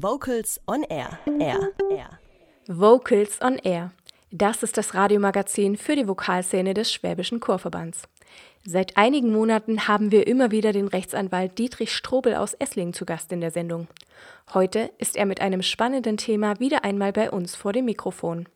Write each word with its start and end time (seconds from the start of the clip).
Vocals 0.00 0.60
on 0.68 0.84
Air. 0.84 1.18
Air. 1.40 1.72
Air. 1.90 2.20
Vocals 2.68 3.42
on 3.42 3.58
Air. 3.58 3.90
Das 4.30 4.62
ist 4.62 4.76
das 4.76 4.94
Radiomagazin 4.94 5.76
für 5.76 5.96
die 5.96 6.06
Vokalszene 6.06 6.72
des 6.72 6.92
Schwäbischen 6.92 7.40
Chorverbands. 7.40 8.02
Seit 8.64 8.96
einigen 8.96 9.32
Monaten 9.32 9.88
haben 9.88 10.12
wir 10.12 10.28
immer 10.28 10.52
wieder 10.52 10.72
den 10.72 10.86
Rechtsanwalt 10.86 11.58
Dietrich 11.58 11.92
Strobel 11.92 12.36
aus 12.36 12.54
Esslingen 12.54 12.94
zu 12.94 13.06
Gast 13.06 13.32
in 13.32 13.40
der 13.40 13.50
Sendung. 13.50 13.88
Heute 14.54 14.92
ist 14.98 15.16
er 15.16 15.26
mit 15.26 15.40
einem 15.40 15.62
spannenden 15.62 16.16
Thema 16.16 16.60
wieder 16.60 16.84
einmal 16.84 17.12
bei 17.12 17.32
uns 17.32 17.56
vor 17.56 17.72
dem 17.72 17.86
Mikrofon. 17.86 18.48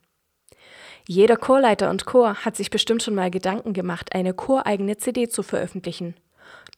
Jeder 1.09 1.37
Chorleiter 1.37 1.91
und 1.91 2.07
Chor 2.07 2.45
hat 2.45 2.55
sich 2.55 2.71
bestimmt 2.71 3.03
schon 3.03 3.17
mal 3.17 3.33
Gedanken 3.33 3.73
gemacht, 3.73 4.15
eine 4.15 4.33
choreigene 4.33 4.97
CD 4.97 5.29
zu 5.29 5.43
veröffentlichen. 5.43 6.15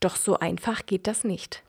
Doch 0.00 0.16
so 0.16 0.38
einfach 0.38 0.86
geht 0.86 1.06
das 1.06 1.22
nicht. 1.22 1.62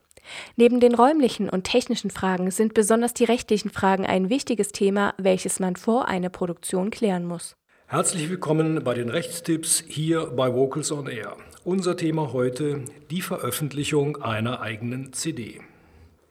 Neben 0.55 0.79
den 0.79 0.95
räumlichen 0.95 1.49
und 1.49 1.63
technischen 1.63 2.09
Fragen 2.09 2.51
sind 2.51 2.73
besonders 2.73 3.13
die 3.13 3.25
rechtlichen 3.25 3.69
Fragen 3.69 4.05
ein 4.05 4.29
wichtiges 4.29 4.71
Thema, 4.71 5.13
welches 5.17 5.59
man 5.59 5.75
vor 5.75 6.07
einer 6.07 6.29
Produktion 6.29 6.91
klären 6.91 7.25
muss. 7.25 7.55
Herzlich 7.87 8.29
willkommen 8.29 8.83
bei 8.83 8.95
den 8.95 9.09
Rechtstipps 9.09 9.83
hier 9.87 10.25
bei 10.25 10.53
Vocals 10.53 10.91
on 10.91 11.07
Air. 11.07 11.37
Unser 11.63 11.95
Thema 11.95 12.33
heute 12.33 12.83
die 13.11 13.21
Veröffentlichung 13.21 14.21
einer 14.23 14.61
eigenen 14.61 15.13
CD. 15.13 15.61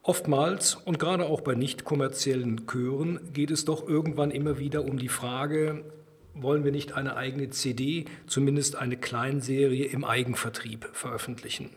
Oftmals 0.03 0.75
und 0.75 0.99
gerade 0.99 1.27
auch 1.27 1.41
bei 1.41 1.55
nicht 1.55 1.85
kommerziellen 1.85 2.67
Chören 2.67 3.21
geht 3.33 3.51
es 3.51 3.65
doch 3.65 3.89
irgendwann 3.89 4.31
immer 4.31 4.59
wieder 4.59 4.85
um 4.85 4.99
die 4.99 5.09
Frage, 5.09 5.85
wollen 6.35 6.65
wir 6.65 6.73
nicht 6.73 6.93
eine 6.93 7.17
eigene 7.17 7.51
CD, 7.51 8.05
zumindest 8.27 8.77
eine 8.77 8.97
Kleinserie 8.97 9.87
im 9.87 10.05
Eigenvertrieb 10.05 10.89
veröffentlichen. 10.93 11.71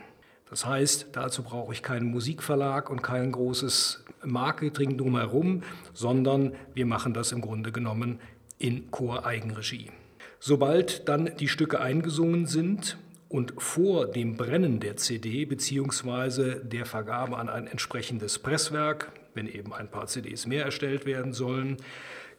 Das 0.49 0.65
heißt, 0.65 1.07
dazu 1.11 1.43
brauche 1.43 1.73
ich 1.73 1.83
keinen 1.83 2.09
Musikverlag 2.09 2.89
und 2.89 3.03
kein 3.03 3.31
großes 3.31 4.03
Marketing 4.23 4.97
drumherum, 4.97 5.63
sondern 5.93 6.53
wir 6.73 6.85
machen 6.85 7.13
das 7.13 7.31
im 7.31 7.41
Grunde 7.41 7.71
genommen 7.71 8.19
in 8.57 8.89
Choreigenregie. 8.91 9.91
Sobald 10.39 11.07
dann 11.09 11.31
die 11.37 11.47
Stücke 11.47 11.79
eingesungen 11.79 12.45
sind 12.45 12.97
und 13.29 13.53
vor 13.57 14.07
dem 14.07 14.37
Brennen 14.37 14.79
der 14.79 14.97
CD 14.97 15.45
bzw. 15.45 16.59
der 16.63 16.85
Vergabe 16.85 17.37
an 17.37 17.49
ein 17.49 17.67
entsprechendes 17.67 18.39
Presswerk, 18.39 19.11
wenn 19.33 19.47
eben 19.47 19.73
ein 19.73 19.89
paar 19.89 20.07
CDs 20.07 20.47
mehr 20.47 20.63
erstellt 20.63 21.05
werden 21.05 21.33
sollen, 21.33 21.77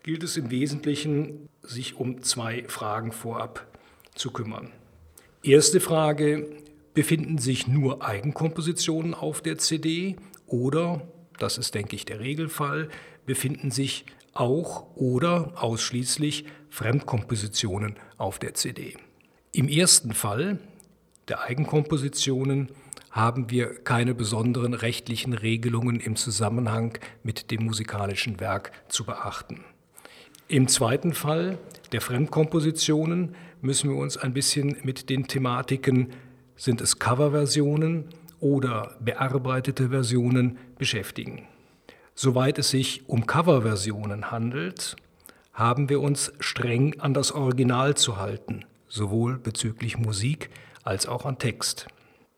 gilt 0.03 0.23
es 0.23 0.37
im 0.37 0.51
Wesentlichen, 0.51 1.49
sich 1.63 1.97
um 1.97 2.23
zwei 2.23 2.65
Fragen 2.69 3.13
vorab 3.13 3.67
zu 4.15 4.31
kümmern. 4.31 4.71
Erste 5.43 5.81
Frage, 5.81 6.49
befinden 6.95 7.39
sich 7.39 7.67
nur 7.67 8.07
Eigenkompositionen 8.07 9.15
auf 9.15 9.41
der 9.41 9.59
CD 9.59 10.17
oder, 10.47 11.03
das 11.39 11.59
ist 11.59 11.75
denke 11.75 11.97
ich 11.97 12.05
der 12.05 12.21
Regelfall, 12.21 12.89
befinden 13.27 13.71
sich 13.71 14.05
auch 14.35 14.97
oder 14.97 15.53
ausschließlich 15.57 16.47
Fremdkompositionen 16.71 17.97
auf 18.17 18.39
der 18.39 18.55
CD. 18.55 18.97
Im 19.53 19.69
ersten 19.69 20.13
Fall 20.13 20.59
der 21.29 21.43
Eigenkompositionen 21.43 22.69
haben 23.11 23.51
wir 23.51 23.75
keine 23.75 24.15
besonderen 24.15 24.75
rechtlichen 24.75 25.33
Regelungen 25.33 25.99
im 26.01 26.17
Zusammenhang 26.17 26.99
mit 27.23 27.51
dem 27.51 27.65
musikalischen 27.65 28.41
Werk 28.41 28.73
zu 28.89 29.05
beachten. 29.05 29.65
Im 30.47 30.69
zweiten 30.69 31.13
Fall 31.13 31.59
der 31.93 32.01
Fremdkompositionen 32.01 33.35
müssen 33.61 33.91
wir 33.91 33.97
uns 33.97 34.17
ein 34.17 34.33
bisschen 34.33 34.77
mit 34.83 35.11
den 35.11 35.27
Thematiken 35.27 36.09
sind 36.59 36.83
es 36.83 36.99
Coverversionen 36.99 38.05
oder 38.41 38.97
bearbeitete 39.01 39.89
Versionen 39.89 40.59
beschäftigen. 40.77 41.47
Soweit 42.15 42.59
es 42.59 42.71
sich 42.71 43.09
um 43.09 43.27
Coverversionen 43.27 44.31
handelt, 44.31 44.97
haben 45.53 45.89
wir 45.89 46.01
uns 46.01 46.33
streng 46.41 47.01
an 47.01 47.15
das 47.15 47.33
Original 47.33 47.97
zu 47.97 48.19
halten, 48.19 48.65
sowohl 48.89 49.39
bezüglich 49.39 49.99
Musik 49.99 50.51
als 50.83 51.07
auch 51.07 51.25
an 51.25 51.39
Text. 51.39 51.87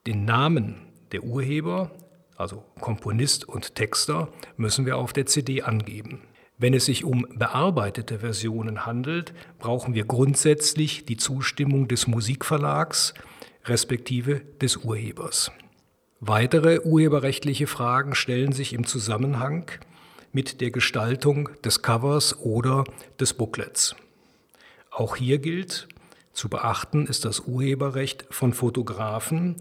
Den 0.07 0.25
Namen 0.25 0.77
der 1.13 1.25
Urheber, 1.25 1.91
also 2.37 2.65
Komponist 2.81 3.49
und 3.49 3.75
Texter, 3.75 4.29
müssen 4.57 4.87
wir 4.87 4.97
auf 4.97 5.13
der 5.13 5.27
CD 5.27 5.63
angeben. 5.63 6.23
Wenn 6.57 6.75
es 6.75 6.85
sich 6.85 7.05
um 7.05 7.27
bearbeitete 7.35 8.19
Versionen 8.19 8.85
handelt, 8.85 9.33
brauchen 9.59 9.95
wir 9.95 10.05
grundsätzlich 10.05 11.07
die 11.07 11.17
Zustimmung 11.17 11.89
des 11.89 12.07
Musikverlags 12.07 13.15
respektive 13.71 14.43
des 14.61 14.77
Urhebers. 14.77 15.51
Weitere 16.21 16.81
urheberrechtliche 16.81 17.67
Fragen 17.67 18.15
stellen 18.15 18.53
sich 18.53 18.75
im 18.75 18.87
Zusammenhang 18.87 19.71
mit 20.33 20.61
der 20.61 20.71
Gestaltung 20.71 21.49
des 21.65 21.81
Covers 21.81 22.39
oder 22.41 22.85
des 23.19 23.33
Booklets. 23.33 23.97
Auch 24.91 25.17
hier 25.17 25.39
gilt, 25.39 25.89
zu 26.33 26.49
beachten 26.49 27.07
ist 27.07 27.25
das 27.25 27.41
Urheberrecht 27.41 28.27
von 28.31 28.53
Fotografen 28.53 29.57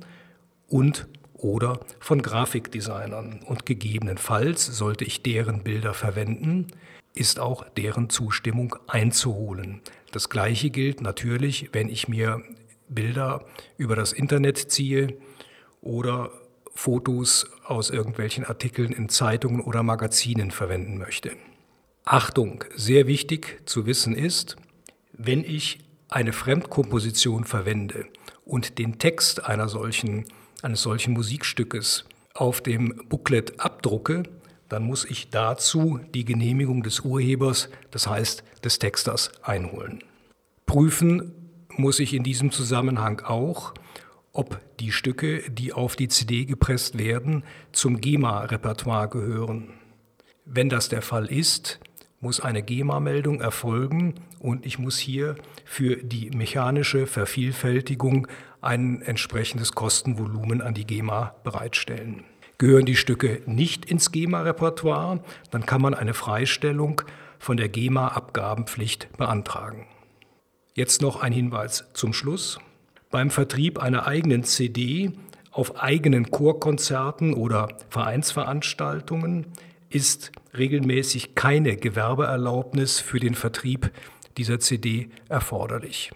und 0.67 1.07
oder 1.33 1.79
von 1.99 2.21
Grafikdesignern 2.21 3.39
und 3.45 3.65
gegebenenfalls 3.65 4.65
sollte 4.65 5.05
ich 5.05 5.23
deren 5.23 5.63
Bilder 5.63 5.93
verwenden, 5.93 6.67
ist 7.13 7.39
auch 7.39 7.67
deren 7.69 8.09
Zustimmung 8.09 8.75
einzuholen. 8.87 9.81
Das 10.11 10.29
gleiche 10.29 10.69
gilt 10.69 11.01
natürlich, 11.01 11.69
wenn 11.71 11.89
ich 11.89 12.07
mir 12.07 12.43
Bilder 12.89 13.45
über 13.77 13.95
das 13.95 14.13
Internet 14.13 14.57
ziehe 14.57 15.17
oder 15.81 16.31
Fotos 16.73 17.47
aus 17.66 17.89
irgendwelchen 17.89 18.45
Artikeln 18.45 18.91
in 18.91 19.09
Zeitungen 19.09 19.61
oder 19.61 19.83
Magazinen 19.83 20.51
verwenden 20.51 20.97
möchte. 20.97 21.31
Achtung, 22.05 22.63
sehr 22.75 23.07
wichtig 23.07 23.61
zu 23.66 23.85
wissen 23.85 24.16
ist, 24.16 24.55
wenn 25.13 25.44
ich 25.44 25.79
eine 26.07 26.33
Fremdkomposition 26.33 27.44
verwende 27.44 28.05
und 28.45 28.79
den 28.79 28.97
Text 28.97 29.45
einer 29.45 29.69
solchen, 29.69 30.25
eines 30.61 30.81
solchen 30.81 31.13
Musikstückes 31.13 32.06
auf 32.33 32.61
dem 32.61 32.95
Booklet 33.09 33.59
abdrucke, 33.59 34.23
dann 34.69 34.83
muss 34.83 35.06
ich 35.06 35.29
dazu 35.29 36.00
die 36.13 36.25
Genehmigung 36.25 36.83
des 36.83 37.01
Urhebers, 37.01 37.69
das 37.91 38.07
heißt 38.07 38.44
des 38.63 38.79
Texters, 38.79 39.31
einholen. 39.44 40.03
Prüfen 40.66 41.48
muss 41.79 42.00
ich 42.00 42.13
in 42.13 42.23
diesem 42.23 42.51
Zusammenhang 42.51 43.22
auch, 43.22 43.73
ob 44.34 44.59
die 44.79 44.91
Stücke, 44.91 45.50
die 45.50 45.73
auf 45.73 45.95
die 45.95 46.07
CD 46.07 46.45
gepresst 46.45 47.00
werden, 47.00 47.44
zum 47.72 48.00
GEMA-Repertoire 48.01 49.07
gehören. 49.09 49.69
Wenn 50.45 50.69
das 50.69 50.89
der 50.89 51.01
Fall 51.01 51.25
ist, 51.25 51.79
muss 52.19 52.41
eine 52.41 52.62
GEMA-Meldung 52.62 53.39
erfolgen 53.39 54.16
und 54.39 54.66
ich 54.66 54.78
muss 54.78 54.97
hier 54.97 55.35
für 55.63 55.95
die 55.95 56.31
mechanische 56.31 57.07
Vervielfältigung 57.07 58.28
ein 58.62 59.01
entsprechendes 59.01 59.72
Kostenvolumen 59.72 60.62
an 60.62 60.73
die 60.73 60.85
GEMA 60.85 61.35
bereitstellen. 61.44 62.25
Gehören 62.57 62.85
die 62.85 62.97
Stücke 62.97 63.41
nicht 63.45 63.85
ins 63.85 64.12
GEMA-Repertoire, 64.12 65.23
dann 65.50 65.66
kann 65.66 65.81
man 65.81 65.94
eine 65.94 66.13
Freistellung 66.13 67.01
von 67.39 67.56
der 67.56 67.69
GEMA-Abgabenpflicht 67.69 69.16
beantragen. 69.18 69.88
Jetzt 70.79 71.01
noch 71.01 71.22
ein 71.22 71.34
Hinweis 71.34 71.84
zum 71.91 72.13
Schluss. 72.13 72.57
Beim 73.12 73.31
Vertrieb 73.31 73.79
einer 73.79 74.07
eigenen 74.07 74.45
CD 74.45 75.12
auf 75.51 75.75
eigenen 75.75 76.31
Chorkonzerten 76.31 77.34
oder 77.34 77.67
Vereinsveranstaltungen 77.90 79.47
ist 79.89 80.31
regelmäßig 80.57 81.35
keine 81.35 81.75
Gewerbeerlaubnis 81.75 83.01
für 83.01 83.19
den 83.19 83.35
Vertrieb 83.35 83.91
dieser 84.38 84.62
CD 84.62 85.09
erforderlich. 85.28 86.12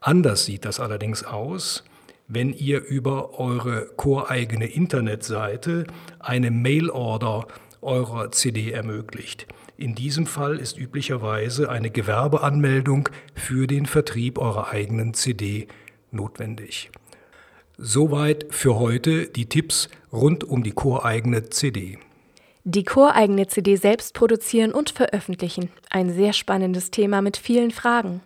Anders 0.00 0.46
sieht 0.46 0.64
das 0.64 0.80
allerdings 0.80 1.22
aus, 1.22 1.84
wenn 2.26 2.54
ihr 2.54 2.82
über 2.82 3.38
eure 3.38 3.90
choreigene 3.96 4.64
Internetseite 4.64 5.86
eine 6.20 6.50
Mailorder 6.50 7.48
eurer 7.82 8.30
CD 8.32 8.70
ermöglicht. 8.72 9.46
In 9.76 9.94
diesem 9.94 10.26
Fall 10.26 10.58
ist 10.58 10.78
üblicherweise 10.78 11.70
eine 11.70 11.90
Gewerbeanmeldung 11.90 13.08
für 13.34 13.66
den 13.66 13.86
Vertrieb 13.86 14.38
eurer 14.38 14.70
eigenen 14.70 15.14
CD 15.14 15.68
notwendig. 16.10 16.90
Soweit 17.78 18.46
für 18.50 18.78
heute 18.78 19.26
die 19.26 19.46
Tipps 19.46 19.88
rund 20.12 20.44
um 20.44 20.62
die 20.62 20.72
choreigene 20.72 21.48
CD. 21.48 21.98
Die 22.64 22.84
choreigene 22.84 23.46
CD 23.46 23.76
selbst 23.76 24.12
produzieren 24.12 24.72
und 24.72 24.90
veröffentlichen. 24.90 25.70
Ein 25.88 26.12
sehr 26.12 26.34
spannendes 26.34 26.90
Thema 26.90 27.22
mit 27.22 27.38
vielen 27.38 27.70
Fragen. 27.70 28.20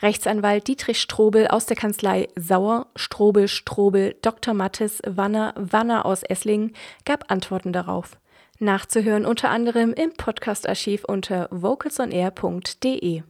Rechtsanwalt 0.00 0.68
Dietrich 0.68 1.00
Strobel 1.00 1.48
aus 1.48 1.66
der 1.66 1.76
Kanzlei 1.76 2.28
Sauer, 2.36 2.86
Strobel, 2.94 3.48
Strobel, 3.48 4.14
Dr. 4.22 4.54
Mattes, 4.54 5.02
Wanner, 5.04 5.54
Wanner 5.56 6.06
aus 6.06 6.22
Esslingen 6.22 6.72
gab 7.04 7.32
Antworten 7.32 7.72
darauf. 7.72 8.16
Nachzuhören 8.60 9.26
unter 9.26 9.50
anderem 9.50 9.92
im 9.92 10.12
Podcastarchiv 10.12 11.04
unter 11.04 11.48
vocalsonair.de. 11.50 13.22